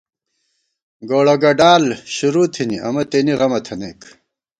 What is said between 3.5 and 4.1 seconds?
تھنَئیک